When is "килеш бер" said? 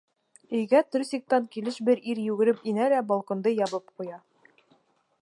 1.57-2.03